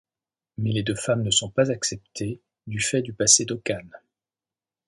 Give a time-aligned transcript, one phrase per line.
[0.57, 3.91] Mais les deux femmes ne sont pas acceptées du fait du passé d'Okane.